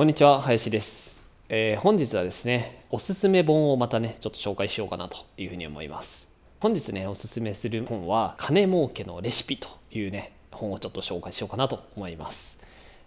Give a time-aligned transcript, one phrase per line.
[0.00, 6.30] こんにちは林です、えー、本日はですねおすすめ本をまたねちょっと紹介しようかなというふうに思います。
[6.58, 12.58] 本日ねおすすめする本は金儲けのレシピというね本をちょっと紹介しようかなと思います。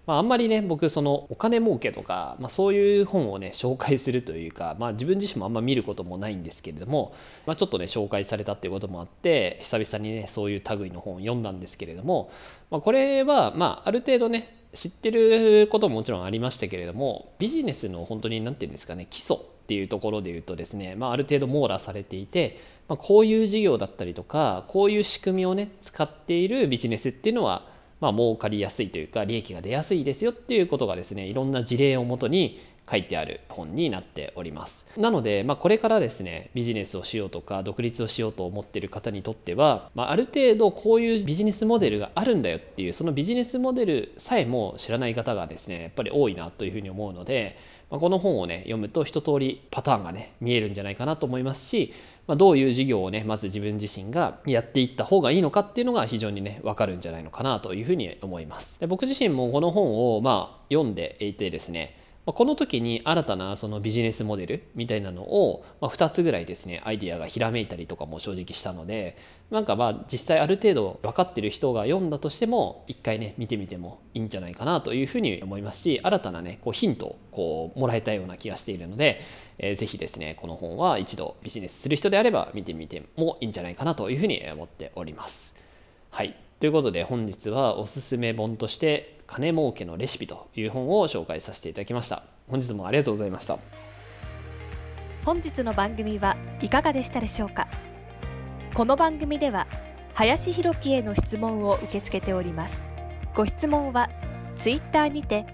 [0.06, 7.16] まあ、あんまりね僕そのお金儲けとか、まあ、そういう本をね紹介するというか、まあ、自分自身もあんま見ることもないんですけれども、
[7.48, 12.32] まあ、ちょっとね紹介されたっていうこともあって久々にねそういう類の本を読んだんですけれども、
[12.70, 34.90] まあ、これはまあある程度ね知ってることももちろんありましたけれどもビジネスの本当に何て言うんですかね基礎っていうところで言うとですね、まあ、ある程度網羅されていて、まあ、こういう事業だったりとかこういう仕組みをね使っているビジネスっていうのはまあ、儲かりやすいというか利益が出やすいですよっていうことがですねいろんな事例をもとに書いてある本になっております。
[34.98, 47.58] なので、まあ、これからですねビジネスをしようとか独立をしようと思っている方にとっては、まあ、ある程度こういうビジネスモデルがあるんだよっていうそのビジネスモデルさえも知らない方がですねやっぱり多いなというふうに思うので、
[47.90, 51.94] まあ、この本をね読むと一通りパターンがね見えるんじゃないかなと思いますし
[52.28, 58.80] まあ、どういう事業をねまず自分自身がやっていった方がいいのかっていうのが非常にね分かるんじゃないのかなというふうに思います。
[58.80, 69.18] で僕自身もこの本をまあ読んでいてですねまこの時に新たなそのビジネスモデルみたいなのをま2つぐらいですねアイデアがひらめいたりとかも正直したので
[69.52, 79.22] なんかまあ実際ある程度分かってる人が読んだとしても一回ね見てみてもいいんじゃないかなというふうに思いますし新たなねこうヒントをこうもらえたような気がしているので、
[79.58, 85.58] えー、ぜひですねこの本は一度ビジネスする人であれば見てみてもいいんじゃないかなというふうに思っております。
[86.10, 92.24] はいということで本日はおすすめ本として金儲けのレシピという本を紹介させていただきました。
[92.50, 93.58] 本日もありがとうございました。
[95.26, 97.68] 本日の番組はいかがでしたでしょうか？
[98.74, 99.68] この番組では
[100.14, 102.82] 林弘樹への質問を受け付けております。
[103.36, 104.10] ご質問は
[104.58, 105.46] ツイッターにて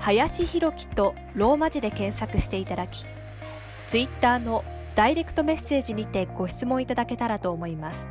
[0.00, 3.04] 林弘樹とローマ字で検索していただき
[3.88, 4.64] ツイッターの
[4.94, 8.06] ダイレクトメッセージにてご質問いただけたらと思います。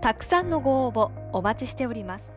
[0.00, 2.32] たくさんのご応募お待ちしております。